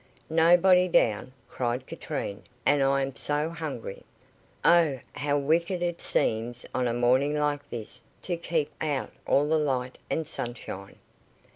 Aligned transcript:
"Nobody 0.31 0.87
down," 0.87 1.31
cried 1.47 1.85
Katrine, 1.85 2.41
"and 2.65 2.81
I 2.81 3.03
am 3.03 3.15
so 3.15 3.51
hungry. 3.51 4.01
Oh, 4.65 4.99
how 5.13 5.37
wicked 5.37 5.83
it 5.83 6.01
seems 6.01 6.65
on 6.73 6.87
a 6.87 6.91
morning 6.95 7.37
like 7.37 7.69
this 7.69 8.01
to 8.23 8.35
keep 8.35 8.71
out 8.83 9.11
all 9.27 9.47
the 9.47 9.59
light 9.59 9.99
and 10.09 10.25
sunshine." 10.25 10.95